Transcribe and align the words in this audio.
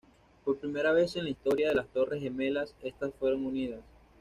Por 0.43 0.57
primera 0.57 0.93
vez 0.93 1.15
en 1.15 1.25
la 1.25 1.29
historia 1.29 1.69
de 1.69 1.75
las 1.75 1.87
torres 1.89 2.23
gemelas, 2.23 2.75
estas 2.81 3.13
fueron 3.13 3.45
unidas. 3.45 3.81